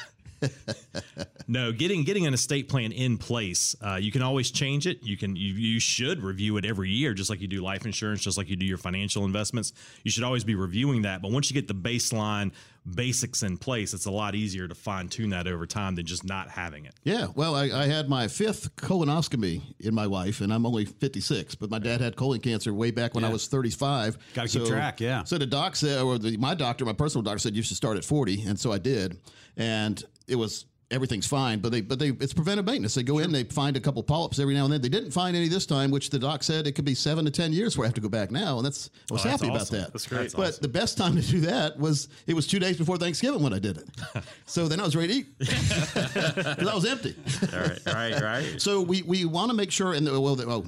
no, 1.47 1.71
getting 1.71 2.03
getting 2.03 2.25
an 2.25 2.33
estate 2.33 2.69
plan 2.69 2.91
in 2.93 3.17
place, 3.17 3.75
uh, 3.85 3.95
you 3.95 4.11
can 4.11 4.21
always 4.21 4.49
change 4.51 4.87
it. 4.87 5.03
You 5.03 5.17
can 5.17 5.35
you, 5.35 5.53
you 5.53 5.79
should 5.79 6.21
review 6.21 6.57
it 6.57 6.65
every 6.65 6.89
year, 6.89 7.13
just 7.13 7.29
like 7.29 7.41
you 7.41 7.47
do 7.47 7.61
life 7.61 7.85
insurance, 7.85 8.21
just 8.21 8.37
like 8.37 8.49
you 8.49 8.55
do 8.55 8.65
your 8.65 8.77
financial 8.77 9.25
investments. 9.25 9.73
You 10.03 10.11
should 10.11 10.23
always 10.23 10.43
be 10.43 10.55
reviewing 10.55 11.01
that. 11.03 11.21
But 11.21 11.31
once 11.31 11.49
you 11.49 11.53
get 11.53 11.67
the 11.67 11.75
baseline 11.75 12.51
basics 12.85 13.43
in 13.43 13.57
place, 13.57 13.93
it's 13.93 14.05
a 14.05 14.11
lot 14.11 14.35
easier 14.35 14.67
to 14.67 14.75
fine 14.75 15.07
tune 15.07 15.29
that 15.29 15.47
over 15.47 15.65
time 15.65 15.95
than 15.95 16.05
just 16.05 16.23
not 16.23 16.49
having 16.49 16.85
it. 16.85 16.93
Yeah, 17.03 17.27
well, 17.35 17.55
I, 17.55 17.63
I 17.65 17.85
had 17.87 18.09
my 18.09 18.27
fifth 18.27 18.75
colonoscopy 18.75 19.61
in 19.79 19.93
my 19.93 20.05
life, 20.05 20.41
and 20.41 20.53
I'm 20.53 20.65
only 20.65 20.85
56. 20.85 21.55
But 21.55 21.69
my 21.69 21.79
dad 21.79 22.01
had 22.01 22.15
colon 22.15 22.39
cancer 22.39 22.73
way 22.73 22.91
back 22.91 23.13
when 23.15 23.23
I 23.23 23.29
was 23.29 23.47
35. 23.47 24.17
Gotta 24.33 24.47
keep 24.47 24.65
track, 24.65 24.99
yeah. 24.99 25.23
So 25.23 25.37
the 25.37 25.45
doc 25.45 25.75
said, 25.75 26.01
or 26.01 26.17
the, 26.17 26.37
my 26.37 26.53
doctor, 26.53 26.85
my 26.85 26.93
personal 26.93 27.23
doctor 27.23 27.39
said 27.39 27.55
you 27.55 27.63
should 27.63 27.77
start 27.77 27.97
at 27.97 28.05
40, 28.05 28.43
and 28.43 28.59
so 28.59 28.71
I 28.71 28.77
did, 28.77 29.19
and 29.57 30.03
it 30.27 30.35
was 30.35 30.65
everything's 30.93 31.27
fine. 31.27 31.59
But 31.59 31.71
they, 31.71 31.81
but 31.81 31.99
they, 31.99 32.09
it's 32.09 32.33
preventive 32.33 32.65
maintenance. 32.65 32.93
They 32.95 33.03
go 33.03 33.19
in, 33.19 33.31
they 33.31 33.43
find 33.43 33.75
a 33.75 33.79
couple 33.79 34.03
polyps 34.03 34.39
every 34.39 34.53
now 34.53 34.63
and 34.65 34.73
then. 34.73 34.81
They 34.81 34.89
didn't 34.89 35.11
find 35.11 35.35
any 35.35 35.47
this 35.47 35.65
time, 35.65 35.91
which 35.91 36.09
the 36.09 36.19
doc 36.19 36.43
said 36.43 36.67
it 36.67 36.73
could 36.73 36.85
be 36.85 36.95
seven 36.95 37.25
to 37.25 37.31
10 37.31 37.51
years 37.53 37.73
before 37.73 37.85
I 37.85 37.87
have 37.87 37.95
to 37.95 38.01
go 38.01 38.09
back 38.09 38.31
now, 38.31 38.57
and 38.57 38.65
that's 38.65 38.89
I 39.09 39.13
was 39.13 39.21
Oh, 39.25 39.29
that's 39.29 39.41
happy 39.41 39.51
awesome. 39.51 39.75
about 39.75 39.85
that. 39.85 39.93
That's 39.93 40.07
great. 40.07 40.33
But 40.33 40.61
the 40.61 40.67
best 40.67 40.97
time 40.97 41.15
to 41.15 41.21
do 41.21 41.41
that 41.41 41.77
was 41.77 42.07
it 42.27 42.33
was 42.33 42.47
two 42.47 42.59
days 42.59 42.77
before 42.77 42.97
Thanksgiving 42.97 43.41
when 43.41 43.53
I 43.53 43.59
did 43.59 43.77
it. 43.77 43.89
so 44.45 44.67
then 44.67 44.79
I 44.79 44.83
was 44.83 44.95
ready 44.95 45.07
to 45.07 45.19
eat 45.19 45.37
because 45.39 46.67
I 46.67 46.75
was 46.75 46.85
empty. 46.85 47.15
All 47.53 47.59
right, 47.59 47.79
right, 47.87 48.21
right. 48.21 48.61
So 48.61 48.81
we, 48.81 49.01
we 49.03 49.25
want 49.25 49.49
to 49.51 49.57
make 49.57 49.71
sure, 49.71 49.93
and 49.93 50.05
the, 50.07 50.19
well, 50.19 50.35
the, 50.35 50.45
oh, 50.47 50.65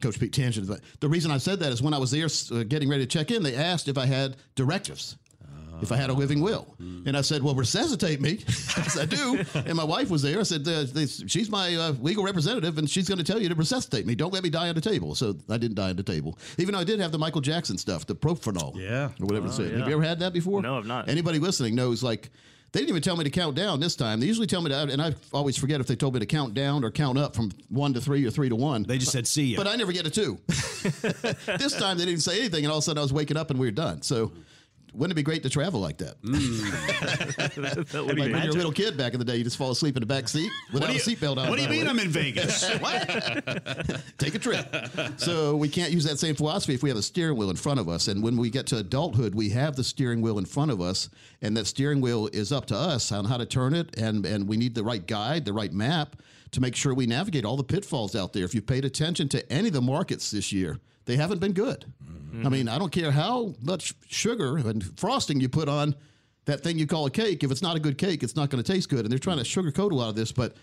Coach 0.00 0.18
Pete 0.18 0.32
tangent, 0.32 0.66
but 0.68 0.80
the 1.00 1.08
reason 1.08 1.30
I 1.30 1.38
said 1.38 1.60
that 1.60 1.72
is 1.72 1.80
when 1.80 1.94
I 1.94 1.98
was 1.98 2.10
there 2.10 2.26
uh, 2.26 2.64
getting 2.64 2.88
ready 2.88 3.06
to 3.06 3.08
check 3.08 3.30
in, 3.30 3.42
they 3.42 3.54
asked 3.54 3.88
if 3.88 3.96
I 3.96 4.06
had 4.06 4.36
directives. 4.56 5.16
If 5.82 5.92
I 5.92 5.96
had 5.96 6.10
a 6.10 6.12
living 6.12 6.40
will, 6.40 6.74
and 6.78 7.16
I 7.16 7.20
said, 7.20 7.42
"Well, 7.42 7.54
resuscitate 7.54 8.20
me." 8.20 8.38
yes, 8.48 8.98
I 8.98 9.04
do. 9.04 9.44
And 9.66 9.74
my 9.74 9.84
wife 9.84 10.10
was 10.10 10.22
there. 10.22 10.40
I 10.40 10.42
said, 10.44 10.66
uh, 10.66 10.84
they, 10.92 11.06
"She's 11.06 11.50
my 11.50 11.74
uh, 11.74 11.92
legal 12.00 12.24
representative, 12.24 12.78
and 12.78 12.88
she's 12.88 13.08
going 13.08 13.18
to 13.18 13.24
tell 13.24 13.40
you 13.40 13.48
to 13.48 13.54
resuscitate 13.54 14.06
me. 14.06 14.14
Don't 14.14 14.32
let 14.32 14.42
me 14.42 14.50
die 14.50 14.68
on 14.68 14.74
the 14.74 14.80
table." 14.80 15.14
So 15.14 15.34
I 15.50 15.58
didn't 15.58 15.74
die 15.76 15.90
on 15.90 15.96
the 15.96 16.02
table, 16.02 16.38
even 16.58 16.72
though 16.74 16.80
I 16.80 16.84
did 16.84 17.00
have 17.00 17.12
the 17.12 17.18
Michael 17.18 17.40
Jackson 17.40 17.78
stuff, 17.78 18.06
the 18.06 18.14
propranol, 18.14 18.76
Yeah. 18.76 19.06
or 19.20 19.26
whatever 19.26 19.46
it 19.48 19.52
said. 19.52 19.70
yeah. 19.72 19.78
Have 19.78 19.88
you 19.88 19.94
ever 19.94 20.02
had 20.04 20.20
that 20.20 20.32
before? 20.32 20.62
No, 20.62 20.78
I've 20.78 20.86
not. 20.86 21.08
Anybody 21.08 21.38
listening 21.38 21.74
knows, 21.74 22.02
like, 22.02 22.30
they 22.72 22.80
didn't 22.80 22.90
even 22.90 23.02
tell 23.02 23.16
me 23.16 23.24
to 23.24 23.30
count 23.30 23.54
down 23.56 23.80
this 23.80 23.96
time. 23.96 24.20
They 24.20 24.26
usually 24.26 24.46
tell 24.46 24.60
me 24.60 24.70
to, 24.70 24.76
and 24.76 25.00
I 25.00 25.14
always 25.32 25.56
forget 25.56 25.80
if 25.80 25.86
they 25.86 25.96
told 25.96 26.14
me 26.14 26.20
to 26.20 26.26
count 26.26 26.52
down 26.54 26.84
or 26.84 26.90
count 26.90 27.16
up 27.18 27.34
from 27.34 27.50
one 27.68 27.94
to 27.94 28.00
three 28.00 28.24
or 28.26 28.30
three 28.30 28.48
to 28.48 28.56
one. 28.56 28.82
They 28.82 28.98
just 28.98 29.12
said, 29.12 29.26
"See 29.26 29.44
ya." 29.46 29.56
But 29.56 29.66
I 29.66 29.76
never 29.76 29.92
get 29.92 30.06
a 30.06 30.10
two. 30.10 30.38
this 30.46 31.76
time 31.78 31.98
they 31.98 32.04
didn't 32.04 32.20
say 32.20 32.38
anything, 32.38 32.64
and 32.64 32.72
all 32.72 32.78
of 32.78 32.82
a 32.82 32.84
sudden 32.84 32.98
I 32.98 33.02
was 33.02 33.12
waking 33.12 33.36
up 33.36 33.50
and 33.50 33.58
we 33.58 33.66
were 33.66 33.70
done. 33.72 34.02
So 34.02 34.32
wouldn't 34.96 35.12
it 35.12 35.16
be 35.16 35.22
great 35.22 35.42
to 35.42 35.50
travel 35.50 35.80
like 35.80 35.98
that? 35.98 36.20
Mm. 36.22 37.86
that 37.92 38.06
would 38.06 38.18
like 38.18 38.32
when 38.32 38.42
you're 38.42 38.52
a 38.52 38.56
little 38.56 38.72
kid 38.72 38.96
back 38.96 39.12
in 39.12 39.18
the 39.18 39.24
day, 39.24 39.36
you 39.36 39.44
just 39.44 39.56
fall 39.56 39.70
asleep 39.70 39.96
in 39.96 40.00
the 40.00 40.06
back 40.06 40.28
seat 40.28 40.50
without 40.72 40.90
a 40.90 40.94
seatbelt 40.94 41.36
on. 41.36 41.48
What 41.48 41.56
do 41.56 41.62
you 41.62 41.68
mean 41.68 41.84
way. 41.84 41.90
I'm 41.90 41.98
in 41.98 42.08
Vegas? 42.08 42.60
Take 44.18 44.34
a 44.34 44.38
trip. 44.38 44.74
So 45.18 45.56
we 45.56 45.68
can't 45.68 45.92
use 45.92 46.04
that 46.04 46.18
same 46.18 46.34
philosophy 46.34 46.74
if 46.74 46.82
we 46.82 46.88
have 46.88 46.98
a 46.98 47.02
steering 47.02 47.36
wheel 47.36 47.50
in 47.50 47.56
front 47.56 47.78
of 47.78 47.88
us. 47.88 48.08
And 48.08 48.22
when 48.22 48.36
we 48.36 48.50
get 48.50 48.66
to 48.68 48.78
adulthood, 48.78 49.34
we 49.34 49.50
have 49.50 49.76
the 49.76 49.84
steering 49.84 50.22
wheel 50.22 50.38
in 50.38 50.46
front 50.46 50.70
of 50.70 50.80
us, 50.80 51.10
and 51.42 51.56
that 51.56 51.66
steering 51.66 52.00
wheel 52.00 52.28
is 52.32 52.50
up 52.50 52.66
to 52.66 52.76
us 52.76 53.12
on 53.12 53.26
how 53.26 53.36
to 53.36 53.46
turn 53.46 53.74
it. 53.74 53.96
And 53.98 54.24
and 54.24 54.48
we 54.48 54.56
need 54.56 54.74
the 54.74 54.84
right 54.84 55.06
guide, 55.06 55.44
the 55.44 55.52
right 55.52 55.72
map 55.72 56.16
to 56.52 56.60
make 56.60 56.74
sure 56.74 56.94
we 56.94 57.06
navigate 57.06 57.44
all 57.44 57.56
the 57.56 57.64
pitfalls 57.64 58.16
out 58.16 58.32
there. 58.32 58.44
If 58.44 58.54
you've 58.54 58.66
paid 58.66 58.84
attention 58.84 59.28
to 59.30 59.52
any 59.52 59.68
of 59.68 59.74
the 59.74 59.82
markets 59.82 60.30
this 60.30 60.52
year, 60.52 60.78
they 61.06 61.16
haven't 61.16 61.38
been 61.38 61.52
good. 61.52 61.86
Mm-hmm. 62.04 62.46
I 62.46 62.50
mean, 62.50 62.68
I 62.68 62.78
don't 62.78 62.92
care 62.92 63.10
how 63.10 63.54
much 63.62 63.94
sugar 64.08 64.58
and 64.58 64.84
frosting 64.98 65.40
you 65.40 65.48
put 65.48 65.68
on 65.68 65.94
that 66.44 66.62
thing 66.62 66.78
you 66.78 66.86
call 66.86 67.06
a 67.06 67.10
cake. 67.10 67.42
If 67.42 67.50
it's 67.50 67.62
not 67.62 67.76
a 67.76 67.80
good 67.80 67.98
cake, 67.98 68.22
it's 68.22 68.36
not 68.36 68.50
going 68.50 68.62
to 68.62 68.72
taste 68.72 68.88
good. 68.88 69.00
And 69.00 69.10
they're 69.10 69.18
trying 69.18 69.38
to 69.38 69.44
sugarcoat 69.44 69.90
a 69.90 69.94
lot 69.94 70.08
of 70.08 70.16
this, 70.16 70.32
but 70.32 70.54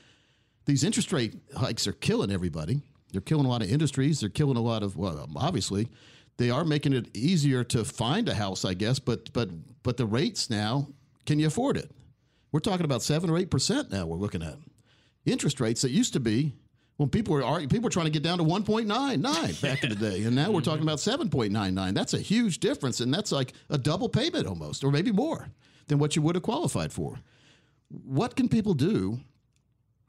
these 0.65 0.83
interest 0.83 1.11
rate 1.11 1.35
hikes 1.57 1.87
are 1.87 1.93
killing 1.93 2.31
everybody. 2.31 2.81
They're 3.11 3.21
killing 3.21 3.45
a 3.45 3.49
lot 3.49 3.61
of 3.61 3.71
industries. 3.71 4.19
They're 4.19 4.29
killing 4.29 4.57
a 4.57 4.61
lot 4.61 4.83
of 4.83 4.97
well, 4.97 5.27
obviously, 5.35 5.89
they 6.37 6.49
are 6.49 6.63
making 6.63 6.93
it 6.93 7.15
easier 7.15 7.63
to 7.65 7.85
find 7.85 8.27
a 8.27 8.33
house, 8.33 8.65
I 8.65 8.73
guess. 8.73 8.99
But 8.99 9.31
but 9.33 9.49
but 9.83 9.97
the 9.97 10.05
rates 10.05 10.49
now, 10.49 10.87
can 11.25 11.37
you 11.37 11.47
afford 11.47 11.77
it? 11.77 11.91
We're 12.51 12.59
talking 12.59 12.85
about 12.85 13.03
seven 13.03 13.29
or 13.29 13.37
eight 13.37 13.51
percent 13.51 13.91
now. 13.91 14.05
We're 14.05 14.17
looking 14.17 14.41
at 14.41 14.57
interest 15.25 15.59
rates 15.59 15.81
that 15.83 15.91
used 15.91 16.13
to 16.13 16.19
be 16.19 16.53
when 16.97 17.09
people 17.09 17.33
were 17.33 17.43
arguing, 17.43 17.69
people 17.69 17.85
were 17.85 17.91
trying 17.91 18.05
to 18.05 18.11
get 18.11 18.23
down 18.23 18.37
to 18.37 18.43
1.99 18.43 19.61
back 19.61 19.83
in 19.83 19.89
the 19.89 19.95
day, 19.95 20.23
and 20.23 20.35
now 20.35 20.51
we're 20.51 20.61
talking 20.69 20.83
about 20.83 20.99
7.99. 20.99 21.93
That's 21.93 22.13
a 22.13 22.19
huge 22.19 22.59
difference, 22.59 22.99
and 22.99 23.13
that's 23.13 23.31
like 23.31 23.53
a 23.69 23.77
double 23.77 24.09
payment 24.09 24.47
almost, 24.47 24.83
or 24.83 24.91
maybe 24.91 25.11
more 25.11 25.47
than 25.87 25.99
what 25.99 26.15
you 26.15 26.21
would 26.21 26.35
have 26.35 26.43
qualified 26.43 26.93
for. 26.93 27.19
What 27.89 28.35
can 28.35 28.47
people 28.47 28.73
do 28.73 29.19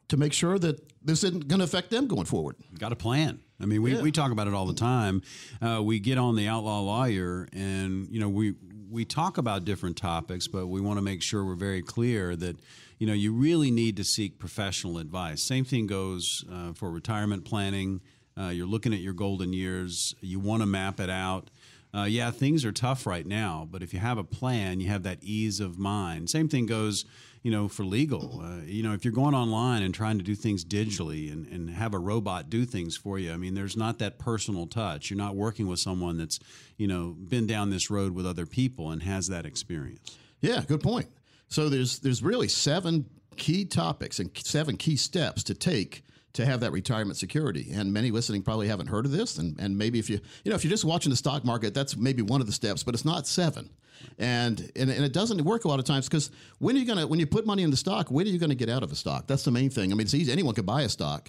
to 0.08 0.16
make 0.16 0.32
sure 0.32 0.58
that 0.58 0.80
this 1.02 1.24
isn't 1.24 1.48
going 1.48 1.58
to 1.58 1.64
affect 1.64 1.90
them 1.90 2.06
going 2.06 2.26
forward? 2.26 2.56
got 2.78 2.92
a 2.92 2.96
plan. 2.96 3.40
I 3.60 3.66
mean, 3.66 3.82
we, 3.82 4.00
we 4.00 4.12
talk 4.12 4.32
about 4.32 4.46
it 4.46 4.54
all 4.54 4.66
the 4.66 4.74
time. 4.74 5.22
Uh, 5.62 5.80
we 5.82 6.00
get 6.00 6.18
on 6.18 6.36
the 6.36 6.48
outlaw 6.48 6.80
lawyer, 6.80 7.48
and 7.52 8.08
you 8.10 8.20
know, 8.20 8.28
we 8.28 8.54
we 8.90 9.04
talk 9.04 9.38
about 9.38 9.64
different 9.64 9.96
topics, 9.96 10.46
but 10.46 10.66
we 10.66 10.80
want 10.80 10.98
to 10.98 11.02
make 11.02 11.22
sure 11.22 11.44
we're 11.44 11.54
very 11.54 11.82
clear 11.82 12.36
that 12.36 12.56
you 13.04 13.08
know 13.08 13.12
you 13.14 13.34
really 13.34 13.70
need 13.70 13.98
to 13.98 14.02
seek 14.02 14.38
professional 14.38 14.96
advice. 14.96 15.42
Same 15.42 15.66
thing 15.66 15.86
goes 15.86 16.42
uh, 16.50 16.72
for 16.72 16.90
retirement 16.90 17.44
planning. 17.44 18.00
Uh, 18.34 18.48
you're 18.48 18.66
looking 18.66 18.94
at 18.94 19.00
your 19.00 19.12
golden 19.12 19.52
years. 19.52 20.14
You 20.22 20.40
want 20.40 20.62
to 20.62 20.66
map 20.66 20.98
it 21.00 21.10
out. 21.10 21.50
Uh, 21.94 22.04
yeah, 22.04 22.30
things 22.30 22.64
are 22.64 22.72
tough 22.72 23.06
right 23.06 23.26
now, 23.26 23.68
but 23.70 23.82
if 23.82 23.92
you 23.92 24.00
have 24.00 24.16
a 24.16 24.24
plan, 24.24 24.80
you 24.80 24.88
have 24.88 25.02
that 25.02 25.18
ease 25.20 25.60
of 25.60 25.78
mind. 25.78 26.30
Same 26.30 26.48
thing 26.48 26.64
goes, 26.64 27.04
you 27.42 27.50
know, 27.50 27.68
for 27.68 27.84
legal. 27.84 28.40
Uh, 28.42 28.64
you 28.64 28.82
know, 28.82 28.94
if 28.94 29.04
you're 29.04 29.12
going 29.12 29.34
online 29.34 29.82
and 29.82 29.94
trying 29.94 30.16
to 30.16 30.24
do 30.24 30.34
things 30.34 30.64
digitally 30.64 31.30
and, 31.30 31.46
and 31.48 31.68
have 31.68 31.92
a 31.92 31.98
robot 31.98 32.48
do 32.48 32.64
things 32.64 32.96
for 32.96 33.18
you, 33.18 33.34
I 33.34 33.36
mean, 33.36 33.52
there's 33.52 33.76
not 33.76 33.98
that 33.98 34.18
personal 34.18 34.66
touch. 34.66 35.10
You're 35.10 35.18
not 35.18 35.36
working 35.36 35.66
with 35.66 35.78
someone 35.78 36.16
that's, 36.16 36.40
you 36.78 36.86
know, 36.86 37.14
been 37.18 37.46
down 37.46 37.68
this 37.68 37.90
road 37.90 38.14
with 38.14 38.26
other 38.26 38.46
people 38.46 38.90
and 38.90 39.02
has 39.02 39.26
that 39.26 39.44
experience. 39.44 40.16
Yeah, 40.40 40.62
good 40.66 40.82
point. 40.82 41.08
So 41.48 41.68
there's 41.68 41.98
there's 42.00 42.22
really 42.22 42.48
seven 42.48 43.06
key 43.36 43.64
topics 43.64 44.18
and 44.18 44.30
seven 44.44 44.76
key 44.76 44.96
steps 44.96 45.42
to 45.44 45.54
take 45.54 46.04
to 46.34 46.44
have 46.44 46.60
that 46.60 46.72
retirement 46.72 47.16
security. 47.16 47.68
And 47.72 47.92
many 47.92 48.10
listening 48.10 48.42
probably 48.42 48.68
haven't 48.68 48.88
heard 48.88 49.06
of 49.06 49.12
this. 49.12 49.38
And 49.38 49.58
and 49.58 49.78
maybe 49.78 49.98
if 49.98 50.10
you 50.10 50.20
you 50.44 50.50
know 50.50 50.56
if 50.56 50.64
you're 50.64 50.70
just 50.70 50.84
watching 50.84 51.10
the 51.10 51.16
stock 51.16 51.44
market, 51.44 51.74
that's 51.74 51.96
maybe 51.96 52.22
one 52.22 52.40
of 52.40 52.46
the 52.46 52.52
steps, 52.52 52.82
but 52.82 52.94
it's 52.94 53.04
not 53.04 53.26
seven. 53.26 53.70
And 54.18 54.60
and, 54.76 54.90
and 54.90 55.04
it 55.04 55.12
doesn't 55.12 55.42
work 55.44 55.64
a 55.64 55.68
lot 55.68 55.78
of 55.78 55.84
times 55.84 56.08
because 56.08 56.30
when 56.58 56.76
are 56.76 56.78
you 56.78 56.86
gonna 56.86 57.06
when 57.06 57.20
you 57.20 57.26
put 57.26 57.46
money 57.46 57.62
in 57.62 57.70
the 57.70 57.76
stock, 57.76 58.10
when 58.10 58.26
are 58.26 58.30
you 58.30 58.38
gonna 58.38 58.54
get 58.54 58.68
out 58.68 58.82
of 58.82 58.92
a 58.92 58.96
stock? 58.96 59.26
That's 59.26 59.44
the 59.44 59.50
main 59.50 59.70
thing. 59.70 59.92
I 59.92 59.94
mean, 59.94 60.02
it's 60.06 60.14
easy. 60.14 60.32
Anyone 60.32 60.54
could 60.54 60.66
buy 60.66 60.82
a 60.82 60.88
stock, 60.88 61.28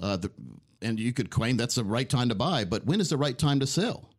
uh, 0.00 0.16
the, 0.16 0.30
and 0.82 1.00
you 1.00 1.12
could 1.12 1.30
claim 1.30 1.56
that's 1.56 1.76
the 1.76 1.84
right 1.84 2.08
time 2.08 2.28
to 2.28 2.34
buy. 2.34 2.64
But 2.64 2.84
when 2.84 3.00
is 3.00 3.08
the 3.08 3.16
right 3.16 3.36
time 3.36 3.60
to 3.60 3.66
sell? 3.66 4.10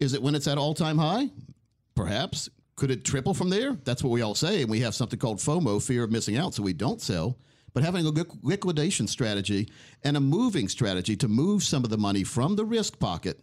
Is 0.00 0.14
it 0.14 0.22
when 0.22 0.34
it's 0.34 0.46
at 0.46 0.58
all 0.58 0.74
time 0.74 0.98
high? 0.98 1.30
Perhaps. 1.94 2.48
Could 2.78 2.92
it 2.92 3.04
triple 3.04 3.34
from 3.34 3.50
there? 3.50 3.76
That's 3.82 4.04
what 4.04 4.10
we 4.10 4.22
all 4.22 4.36
say. 4.36 4.62
And 4.62 4.70
we 4.70 4.78
have 4.80 4.94
something 4.94 5.18
called 5.18 5.38
FOMO, 5.38 5.84
fear 5.84 6.04
of 6.04 6.12
missing 6.12 6.36
out, 6.36 6.54
so 6.54 6.62
we 6.62 6.72
don't 6.72 7.00
sell. 7.00 7.36
But 7.74 7.82
having 7.82 8.06
a 8.06 8.12
liqu- 8.12 8.38
liquidation 8.42 9.08
strategy 9.08 9.68
and 10.04 10.16
a 10.16 10.20
moving 10.20 10.68
strategy 10.68 11.16
to 11.16 11.26
move 11.26 11.64
some 11.64 11.82
of 11.82 11.90
the 11.90 11.98
money 11.98 12.22
from 12.22 12.54
the 12.54 12.64
risk 12.64 13.00
pocket 13.00 13.40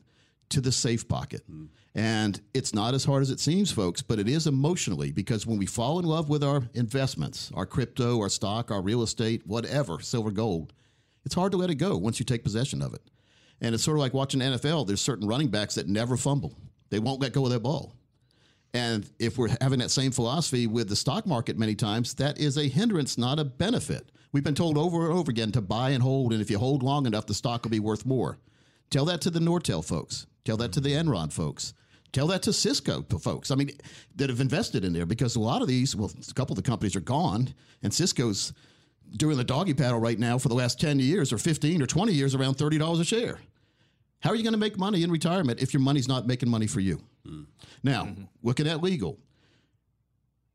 to 0.50 0.62
the 0.62 0.72
safe 0.72 1.06
pocket. 1.10 1.42
Mm. 1.52 1.68
And 1.94 2.40
it's 2.54 2.74
not 2.74 2.94
as 2.94 3.04
hard 3.04 3.24
as 3.24 3.30
it 3.30 3.42
seems, 3.42 3.74
folks, 3.74 4.02
but 4.02 4.20
it 4.20 4.30
is 4.30 4.48
emotionally 4.48 5.12
because 5.12 5.46
when 5.46 5.58
we 5.58 5.66
fall 5.66 6.00
in 6.00 6.06
love 6.06 6.30
with 6.30 6.42
our 6.42 6.64
investments, 6.74 7.52
our 7.56 7.66
crypto, 7.66 8.22
our 8.22 8.30
stock, 8.30 8.72
our 8.72 8.82
real 8.82 9.04
estate, 9.04 9.46
whatever, 9.46 10.00
silver, 10.00 10.32
gold, 10.32 10.72
it's 11.26 11.36
hard 11.36 11.52
to 11.52 11.58
let 11.58 11.70
it 11.70 11.76
go 11.76 11.98
once 11.98 12.20
you 12.20 12.26
take 12.26 12.46
possession 12.46 12.82
of 12.82 12.94
it. 12.94 13.02
And 13.60 13.76
it's 13.76 13.84
sort 13.84 13.98
of 13.98 14.02
like 14.02 14.14
watching 14.14 14.40
NFL. 14.40 14.88
There's 14.88 15.02
certain 15.02 15.28
running 15.28 15.50
backs 15.50 15.76
that 15.76 15.90
never 15.90 16.16
fumble. 16.16 16.58
They 16.90 17.00
won't 17.00 17.20
let 17.20 17.34
go 17.34 17.44
of 17.44 17.50
their 17.50 17.60
ball. 17.60 17.96
And 18.76 19.10
if 19.20 19.38
we're 19.38 19.56
having 19.62 19.80
that 19.80 19.90
same 19.90 20.12
philosophy 20.12 20.68
with 20.68 20.90
the 20.90 20.98
stock 20.98 21.26
market 21.26 21.58
many 21.58 21.76
times, 21.76 22.14
that 22.16 22.38
is 22.38 22.58
a 22.58 22.68
hindrance, 22.68 23.18
not 23.18 23.40
a 23.40 23.46
benefit. 23.46 24.12
We've 24.34 24.44
been 24.44 24.54
told 24.54 24.78
over 24.78 25.06
and 25.06 25.18
over 25.18 25.32
again 25.32 25.54
to 25.54 25.62
buy 25.62 25.92
and 25.92 26.04
hold, 26.04 26.34
and 26.34 26.42
if 26.42 26.52
you 26.52 26.60
hold 26.60 26.84
long 26.84 27.06
enough, 27.06 27.26
the 27.26 27.34
stock 27.34 27.64
will 27.64 27.70
be 27.70 27.80
worth 27.80 28.06
more. 28.06 28.38
Tell 28.90 29.06
that 29.06 29.22
to 29.22 29.30
the 29.30 29.40
Nortel 29.40 29.82
folks. 29.82 30.28
Tell 30.44 30.58
that 30.58 30.74
to 30.74 30.82
the 30.82 30.90
Enron 30.90 31.32
folks. 31.32 31.74
Tell 32.12 32.28
that 32.28 32.42
to 32.44 32.52
Cisco 32.52 33.02
folks. 33.18 33.50
I 33.50 33.56
mean, 33.56 33.72
that 34.18 34.30
have 34.30 34.42
invested 34.42 34.84
in 34.84 34.92
there 34.92 35.06
because 35.06 35.38
a 35.38 35.40
lot 35.40 35.62
of 35.62 35.70
these, 35.70 35.96
well, 35.96 36.12
a 36.30 36.34
couple 36.34 36.52
of 36.52 36.62
the 36.62 36.70
companies 36.70 36.98
are 36.98 37.00
gone, 37.00 37.54
and 37.82 37.94
Cisco's 37.94 38.52
doing 39.16 39.38
the 39.38 39.46
doggy 39.46 39.74
paddle 39.74 40.02
right 40.02 40.20
now 40.20 40.38
for 40.38 40.50
the 40.50 40.54
last 40.54 40.82
10 40.82 41.00
years 41.00 41.32
or 41.32 41.38
15 41.38 41.82
or 41.82 41.86
20 41.86 42.12
years 42.12 42.36
around 42.36 42.58
$30 42.58 43.00
a 43.00 43.06
share. 43.06 43.40
How 44.20 44.32
are 44.32 44.36
you 44.36 44.44
going 44.44 44.52
to 44.52 44.60
make 44.60 44.78
money 44.78 45.02
in 45.02 45.12
retirement 45.12 45.62
if 45.62 45.74
your 45.74 45.82
money's 45.82 46.10
not 46.10 46.28
making 46.28 46.50
money 46.50 46.68
for 46.68 46.82
you? 46.82 47.00
Mm. 47.26 47.46
Now, 47.84 48.04
mm-hmm. 48.06 48.24
looking 48.44 48.68
at 48.68 48.82
legal, 48.82 49.20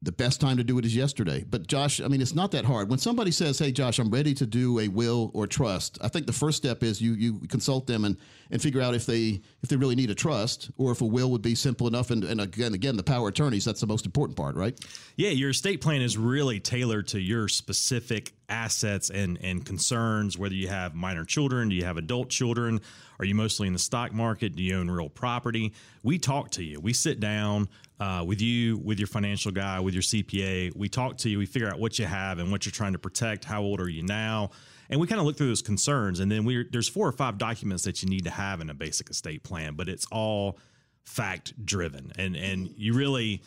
the 0.02 0.12
best 0.12 0.40
time 0.40 0.56
to 0.56 0.64
do 0.64 0.78
it 0.78 0.86
is 0.86 0.96
yesterday. 0.96 1.44
But 1.48 1.66
Josh, 1.66 2.00
I 2.00 2.08
mean, 2.08 2.22
it's 2.22 2.34
not 2.34 2.52
that 2.52 2.64
hard. 2.64 2.88
When 2.88 2.98
somebody 2.98 3.30
says, 3.30 3.58
"Hey, 3.58 3.70
Josh, 3.70 3.98
I'm 3.98 4.08
ready 4.08 4.32
to 4.34 4.46
do 4.46 4.78
a 4.78 4.88
will 4.88 5.30
or 5.34 5.46
trust," 5.46 5.98
I 6.00 6.08
think 6.08 6.26
the 6.26 6.32
first 6.32 6.56
step 6.56 6.82
is 6.82 7.02
you 7.02 7.12
you 7.12 7.40
consult 7.48 7.86
them 7.86 8.06
and, 8.06 8.16
and 8.50 8.62
figure 8.62 8.80
out 8.80 8.94
if 8.94 9.04
they 9.04 9.42
if 9.62 9.68
they 9.68 9.76
really 9.76 9.96
need 9.96 10.10
a 10.10 10.14
trust 10.14 10.70
or 10.78 10.90
if 10.92 11.02
a 11.02 11.06
will 11.06 11.30
would 11.30 11.42
be 11.42 11.54
simple 11.54 11.86
enough. 11.86 12.10
And, 12.10 12.24
and 12.24 12.40
again, 12.40 12.72
again, 12.72 12.96
the 12.96 13.02
power 13.02 13.28
attorneys 13.28 13.66
that's 13.66 13.80
the 13.80 13.86
most 13.86 14.06
important 14.06 14.38
part, 14.38 14.56
right? 14.56 14.78
Yeah, 15.16 15.30
your 15.30 15.50
estate 15.50 15.82
plan 15.82 16.00
is 16.00 16.16
really 16.16 16.60
tailored 16.60 17.08
to 17.08 17.20
your 17.20 17.48
specific 17.48 18.32
assets 18.48 19.10
and 19.10 19.38
and 19.42 19.66
concerns. 19.66 20.38
Whether 20.38 20.54
you 20.54 20.68
have 20.68 20.94
minor 20.94 21.26
children, 21.26 21.68
do 21.68 21.74
you 21.74 21.84
have 21.84 21.98
adult 21.98 22.30
children? 22.30 22.80
Are 23.18 23.26
you 23.26 23.34
mostly 23.34 23.66
in 23.66 23.74
the 23.74 23.78
stock 23.78 24.14
market? 24.14 24.56
Do 24.56 24.62
you 24.62 24.78
own 24.78 24.90
real 24.90 25.10
property? 25.10 25.74
We 26.02 26.18
talk 26.18 26.52
to 26.52 26.64
you. 26.64 26.80
We 26.80 26.94
sit 26.94 27.20
down 27.20 27.68
uh, 28.00 28.24
with 28.26 28.40
you, 28.40 28.78
with 28.78 28.98
your 28.98 29.06
financial 29.06 29.52
guy, 29.52 29.78
with 29.78 29.94
your 29.94 30.02
CPA. 30.02 30.74
We 30.74 30.88
talk 30.88 31.18
to 31.18 31.28
you. 31.28 31.38
We 31.38 31.46
figure 31.46 31.68
out 31.68 31.78
what 31.78 31.98
you 31.98 32.06
have 32.06 32.38
and 32.38 32.50
what 32.50 32.64
you're 32.64 32.72
trying 32.72 32.94
to 32.94 32.98
protect. 32.98 33.44
How 33.44 33.62
old 33.62 33.80
are 33.80 33.88
you 33.88 34.02
now? 34.02 34.50
And 34.88 35.00
we 35.00 35.06
kind 35.06 35.20
of 35.20 35.26
look 35.26 35.36
through 35.36 35.48
those 35.48 35.62
concerns. 35.62 36.18
And 36.18 36.32
then 36.32 36.44
we 36.44 36.66
there's 36.70 36.88
four 36.88 37.06
or 37.06 37.12
five 37.12 37.38
documents 37.38 37.84
that 37.84 38.02
you 38.02 38.08
need 38.08 38.24
to 38.24 38.30
have 38.30 38.60
in 38.60 38.70
a 38.70 38.74
basic 38.74 39.10
estate 39.10 39.44
plan, 39.44 39.74
but 39.74 39.88
it's 39.88 40.06
all 40.10 40.58
fact 41.04 41.64
driven. 41.64 42.10
And 42.16 42.34
and 42.36 42.72
you 42.76 42.94
really 42.94 43.42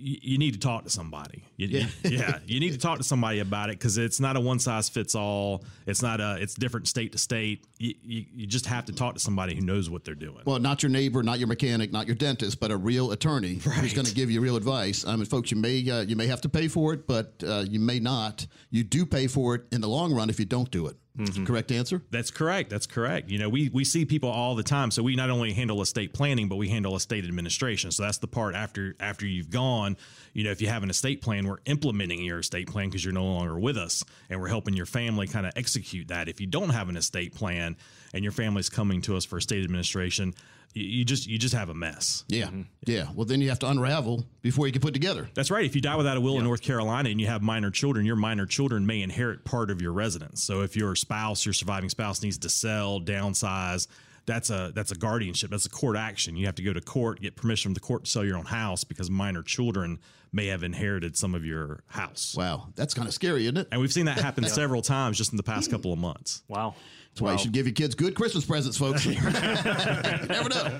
you, 0.00 0.38
need 0.38 0.54
to 0.54 0.60
talk 0.60 0.84
to 0.84 0.90
somebody. 0.90 1.44
You, 1.56 1.66
yeah. 1.66 1.86
yeah, 2.04 2.38
you 2.46 2.60
need 2.60 2.72
to 2.72 2.78
talk 2.78 2.98
to 2.98 3.04
somebody 3.04 3.40
about 3.40 3.70
it 3.70 3.78
because 3.78 3.98
it's 3.98 4.20
not 4.20 4.36
a 4.36 4.40
one 4.40 4.58
size 4.58 4.88
fits 4.88 5.14
all. 5.14 5.64
It's 5.86 6.02
not 6.02 6.20
a. 6.20 6.36
It's 6.40 6.54
different 6.54 6.88
state 6.88 7.12
to 7.12 7.18
state. 7.18 7.64
You, 7.78 7.94
you, 8.02 8.24
you, 8.34 8.46
just 8.46 8.66
have 8.66 8.84
to 8.86 8.92
talk 8.92 9.14
to 9.14 9.20
somebody 9.20 9.54
who 9.54 9.60
knows 9.60 9.90
what 9.90 10.04
they're 10.04 10.14
doing. 10.14 10.42
Well, 10.44 10.58
not 10.58 10.82
your 10.82 10.90
neighbor, 10.90 11.22
not 11.22 11.38
your 11.38 11.48
mechanic, 11.48 11.92
not 11.92 12.06
your 12.06 12.16
dentist, 12.16 12.60
but 12.60 12.70
a 12.70 12.76
real 12.76 13.12
attorney 13.12 13.60
right. 13.66 13.76
who's 13.78 13.94
going 13.94 14.06
to 14.06 14.14
give 14.14 14.30
you 14.30 14.40
real 14.40 14.56
advice. 14.56 15.04
I 15.06 15.16
mean, 15.16 15.26
folks, 15.26 15.50
you 15.50 15.56
may 15.56 15.88
uh, 15.90 16.00
you 16.02 16.16
may 16.16 16.26
have 16.26 16.40
to 16.42 16.48
pay 16.48 16.68
for 16.68 16.92
it, 16.94 17.06
but 17.06 17.42
uh, 17.46 17.64
you 17.68 17.80
may 17.80 18.00
not. 18.00 18.46
You 18.70 18.84
do 18.84 19.04
pay 19.06 19.26
for 19.26 19.54
it 19.54 19.62
in 19.72 19.80
the 19.80 19.88
long 19.88 20.14
run 20.14 20.30
if 20.30 20.38
you 20.38 20.46
don't 20.46 20.70
do 20.70 20.86
it. 20.86 20.96
Mm-hmm. 21.18 21.44
Correct 21.46 21.72
answer? 21.72 22.00
That's 22.10 22.30
correct. 22.30 22.70
That's 22.70 22.86
correct. 22.86 23.28
You 23.28 23.38
know, 23.38 23.48
we 23.48 23.68
we 23.70 23.84
see 23.84 24.04
people 24.04 24.30
all 24.30 24.54
the 24.54 24.62
time. 24.62 24.92
So 24.92 25.02
we 25.02 25.16
not 25.16 25.30
only 25.30 25.52
handle 25.52 25.82
estate 25.82 26.12
planning, 26.12 26.48
but 26.48 26.56
we 26.56 26.68
handle 26.68 26.94
estate 26.94 27.24
administration. 27.24 27.90
So 27.90 28.04
that's 28.04 28.18
the 28.18 28.28
part 28.28 28.54
after 28.54 28.94
after 29.00 29.26
you've 29.26 29.50
gone. 29.50 29.96
You 30.32 30.44
know, 30.44 30.52
if 30.52 30.62
you 30.62 30.68
have 30.68 30.84
an 30.84 30.90
estate 30.90 31.20
plan, 31.20 31.48
we're 31.48 31.58
implementing 31.66 32.22
your 32.22 32.38
estate 32.38 32.68
plan 32.68 32.88
because 32.88 33.04
you're 33.04 33.14
no 33.14 33.24
longer 33.24 33.58
with 33.58 33.76
us, 33.76 34.04
and 34.30 34.40
we're 34.40 34.48
helping 34.48 34.74
your 34.74 34.86
family 34.86 35.26
kind 35.26 35.44
of 35.44 35.52
execute 35.56 36.08
that. 36.08 36.28
If 36.28 36.40
you 36.40 36.46
don't 36.46 36.70
have 36.70 36.88
an 36.88 36.96
estate 36.96 37.34
plan 37.34 37.76
and 38.14 38.22
your 38.22 38.32
family's 38.32 38.68
coming 38.68 39.00
to 39.02 39.16
us 39.16 39.24
for 39.24 39.38
estate 39.38 39.64
administration, 39.64 40.34
you 40.74 41.04
just 41.04 41.26
you 41.26 41.38
just 41.38 41.54
have 41.54 41.68
a 41.68 41.74
mess. 41.74 42.24
Yeah, 42.28 42.46
mm-hmm. 42.46 42.62
yeah. 42.86 43.06
Well, 43.14 43.24
then 43.24 43.40
you 43.40 43.48
have 43.48 43.58
to 43.60 43.68
unravel 43.68 44.24
before 44.42 44.66
you 44.66 44.72
can 44.72 44.82
put 44.82 44.94
together. 44.94 45.28
That's 45.34 45.50
right. 45.50 45.64
If 45.64 45.74
you 45.74 45.80
die 45.80 45.96
without 45.96 46.16
a 46.16 46.20
will 46.20 46.34
yeah. 46.34 46.40
in 46.40 46.44
North 46.44 46.62
Carolina 46.62 47.08
and 47.08 47.20
you 47.20 47.26
have 47.26 47.42
minor 47.42 47.70
children, 47.70 48.04
your 48.06 48.16
minor 48.16 48.46
children 48.46 48.86
may 48.86 49.02
inherit 49.02 49.44
part 49.44 49.70
of 49.70 49.80
your 49.80 49.92
residence. 49.92 50.42
So 50.42 50.62
if 50.62 50.76
your 50.76 50.94
spouse, 50.94 51.44
your 51.44 51.52
surviving 51.52 51.88
spouse, 51.88 52.22
needs 52.22 52.38
to 52.38 52.48
sell, 52.48 53.00
downsize, 53.00 53.88
that's 54.26 54.50
a 54.50 54.72
that's 54.74 54.92
a 54.92 54.94
guardianship. 54.94 55.50
That's 55.50 55.66
a 55.66 55.70
court 55.70 55.96
action. 55.96 56.36
You 56.36 56.46
have 56.46 56.54
to 56.56 56.62
go 56.62 56.72
to 56.72 56.80
court, 56.80 57.20
get 57.20 57.34
permission 57.34 57.70
from 57.70 57.74
the 57.74 57.80
court 57.80 58.04
to 58.04 58.10
sell 58.10 58.24
your 58.24 58.36
own 58.36 58.44
house 58.44 58.84
because 58.84 59.10
minor 59.10 59.42
children 59.42 59.98
may 60.32 60.46
have 60.46 60.62
inherited 60.62 61.16
some 61.16 61.34
of 61.34 61.44
your 61.44 61.82
house. 61.86 62.34
Wow, 62.36 62.68
that's 62.74 62.94
kind 62.94 63.08
of 63.08 63.14
scary, 63.14 63.44
isn't 63.44 63.56
it? 63.56 63.68
And 63.72 63.80
we've 63.80 63.92
seen 63.92 64.06
that 64.06 64.18
happen 64.18 64.44
yeah. 64.44 64.50
several 64.50 64.82
times 64.82 65.18
just 65.18 65.32
in 65.32 65.36
the 65.36 65.42
past 65.42 65.70
couple 65.70 65.92
of 65.92 65.98
months. 65.98 66.42
Wow. 66.48 66.74
That's 67.10 67.22
why 67.22 67.32
you 67.32 67.38
should 67.38 67.52
give 67.52 67.66
your 67.66 67.74
kids 67.74 67.96
good 67.96 68.14
Christmas 68.14 68.44
presents, 68.44 68.76
folks. 68.76 69.04
you 69.06 69.14
never 69.14 70.48
know. 70.48 70.78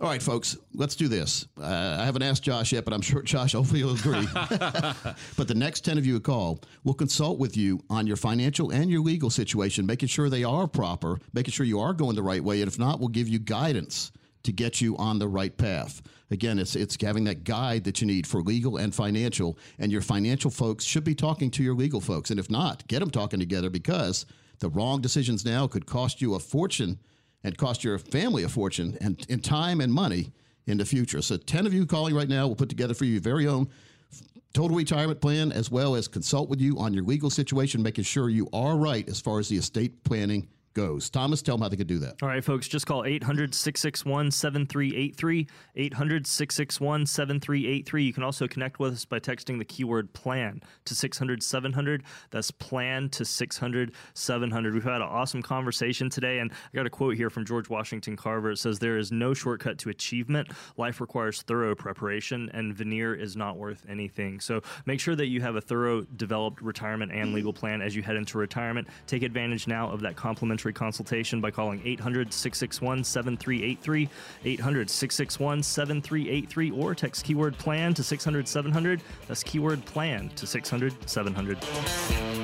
All 0.00 0.08
right, 0.08 0.22
folks, 0.22 0.56
let's 0.72 0.96
do 0.96 1.08
this. 1.08 1.46
Uh, 1.60 1.98
I 2.00 2.06
haven't 2.06 2.22
asked 2.22 2.42
Josh 2.42 2.72
yet, 2.72 2.86
but 2.86 2.94
I'm 2.94 3.02
sure 3.02 3.20
Josh 3.20 3.52
hopefully 3.52 3.84
will 3.84 3.94
agree. 3.94 4.26
but 5.36 5.46
the 5.46 5.54
next 5.54 5.82
10 5.82 5.98
of 5.98 6.06
you 6.06 6.14
who 6.14 6.20
call 6.20 6.60
will 6.84 6.94
consult 6.94 7.38
with 7.38 7.54
you 7.56 7.82
on 7.90 8.06
your 8.06 8.16
financial 8.16 8.70
and 8.70 8.90
your 8.90 9.02
legal 9.02 9.28
situation, 9.28 9.84
making 9.84 10.08
sure 10.08 10.30
they 10.30 10.42
are 10.42 10.66
proper, 10.66 11.20
making 11.34 11.52
sure 11.52 11.66
you 11.66 11.80
are 11.80 11.92
going 11.92 12.16
the 12.16 12.22
right 12.22 12.42
way. 12.42 12.62
And 12.62 12.68
if 12.68 12.78
not, 12.78 12.98
we'll 12.98 13.08
give 13.08 13.28
you 13.28 13.38
guidance 13.38 14.10
to 14.44 14.52
get 14.52 14.80
you 14.80 14.96
on 14.96 15.18
the 15.18 15.28
right 15.28 15.54
path. 15.54 16.00
Again, 16.34 16.58
it's 16.58 16.74
it's 16.74 16.96
having 17.00 17.24
that 17.24 17.44
guide 17.44 17.84
that 17.84 18.00
you 18.00 18.08
need 18.08 18.26
for 18.26 18.42
legal 18.42 18.76
and 18.76 18.92
financial, 18.92 19.56
and 19.78 19.92
your 19.92 20.00
financial 20.02 20.50
folks 20.50 20.84
should 20.84 21.04
be 21.04 21.14
talking 21.14 21.48
to 21.52 21.62
your 21.62 21.74
legal 21.74 22.00
folks. 22.00 22.30
And 22.30 22.40
if 22.40 22.50
not, 22.50 22.86
get 22.88 22.98
them 22.98 23.10
talking 23.10 23.38
together 23.38 23.70
because 23.70 24.26
the 24.58 24.68
wrong 24.68 25.00
decisions 25.00 25.44
now 25.44 25.68
could 25.68 25.86
cost 25.86 26.20
you 26.20 26.34
a 26.34 26.40
fortune 26.40 26.98
and 27.44 27.56
cost 27.56 27.84
your 27.84 27.98
family 27.98 28.42
a 28.42 28.48
fortune 28.48 28.98
and 29.00 29.24
in 29.28 29.38
time 29.38 29.80
and 29.80 29.94
money 29.94 30.32
in 30.66 30.76
the 30.76 30.84
future. 30.84 31.22
So 31.22 31.36
10 31.36 31.66
of 31.66 31.72
you 31.72 31.86
calling 31.86 32.16
right 32.16 32.28
now 32.28 32.48
will 32.48 32.56
put 32.56 32.68
together 32.68 32.94
for 32.94 33.04
you 33.04 33.12
your 33.12 33.22
very 33.22 33.46
own 33.46 33.68
total 34.54 34.76
retirement 34.76 35.20
plan 35.20 35.52
as 35.52 35.70
well 35.70 35.94
as 35.94 36.08
consult 36.08 36.48
with 36.48 36.60
you 36.60 36.78
on 36.78 36.92
your 36.94 37.04
legal 37.04 37.30
situation, 37.30 37.80
making 37.80 38.04
sure 38.04 38.28
you 38.28 38.48
are 38.52 38.76
right 38.76 39.08
as 39.08 39.20
far 39.20 39.38
as 39.38 39.48
the 39.48 39.56
estate 39.56 40.02
planning 40.02 40.48
goes. 40.74 41.08
Thomas, 41.08 41.40
tell 41.40 41.56
them 41.56 41.62
how 41.62 41.68
they 41.68 41.76
could 41.76 41.86
do 41.86 42.00
that. 42.00 42.16
All 42.22 42.28
right, 42.28 42.44
folks, 42.44 42.68
just 42.68 42.86
call 42.86 43.04
800 43.04 43.54
661 43.54 44.30
7383. 44.30 45.46
800 45.76 46.26
661 46.26 47.06
7383. 47.06 48.04
You 48.04 48.12
can 48.12 48.22
also 48.22 48.46
connect 48.46 48.78
with 48.78 48.94
us 48.94 49.04
by 49.04 49.20
texting 49.20 49.58
the 49.58 49.64
keyword 49.64 50.12
plan 50.12 50.60
to 50.84 50.94
600 50.94 51.42
700. 51.42 52.02
That's 52.30 52.50
plan 52.50 53.08
to 53.10 53.24
600 53.24 53.92
700. 54.14 54.74
We've 54.74 54.84
had 54.84 54.96
an 54.96 55.02
awesome 55.02 55.42
conversation 55.42 56.10
today, 56.10 56.40
and 56.40 56.50
I 56.52 56.76
got 56.76 56.86
a 56.86 56.90
quote 56.90 57.16
here 57.16 57.30
from 57.30 57.46
George 57.46 57.70
Washington 57.70 58.16
Carver. 58.16 58.50
It 58.50 58.58
says, 58.58 58.78
There 58.78 58.98
is 58.98 59.12
no 59.12 59.32
shortcut 59.32 59.78
to 59.78 59.90
achievement. 59.90 60.48
Life 60.76 61.00
requires 61.00 61.42
thorough 61.42 61.74
preparation, 61.74 62.50
and 62.52 62.74
veneer 62.74 63.14
is 63.14 63.36
not 63.36 63.56
worth 63.56 63.84
anything. 63.88 64.40
So 64.40 64.62
make 64.84 65.00
sure 65.00 65.14
that 65.14 65.26
you 65.26 65.40
have 65.40 65.56
a 65.56 65.60
thorough, 65.60 66.02
developed 66.02 66.60
retirement 66.60 67.12
and 67.12 67.32
legal 67.32 67.52
plan 67.52 67.80
as 67.80 67.94
you 67.94 68.02
head 68.02 68.16
into 68.16 68.38
retirement. 68.38 68.88
Take 69.06 69.22
advantage 69.22 69.68
now 69.68 69.88
of 69.90 70.00
that 70.00 70.16
complimentary 70.16 70.63
complimentary 70.64 70.72
consultation 70.72 71.40
by 71.40 71.50
calling 71.50 71.80
800 71.84 72.32
661 72.32 73.04
7383, 73.04 74.08
800 74.44 74.90
661 74.90 75.62
7383, 75.62 76.70
or 76.70 76.94
text 76.94 77.24
keyword 77.24 77.56
plan 77.58 77.94
to 77.94 78.02
600 78.02 78.48
700. 78.48 79.02
That's 79.26 79.42
keyword 79.42 79.84
plan 79.84 80.30
to 80.30 80.46
600 80.46 81.08
700. 81.08 82.43